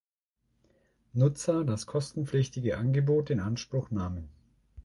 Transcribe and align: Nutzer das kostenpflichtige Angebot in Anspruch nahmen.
Nutzer 1.13 1.63
das 1.63 1.85
kostenpflichtige 1.85 2.75
Angebot 2.79 3.29
in 3.29 3.39
Anspruch 3.39 3.91
nahmen. 3.91 4.29